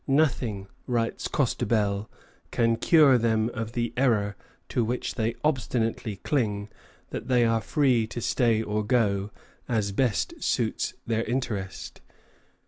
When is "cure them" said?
2.77-3.51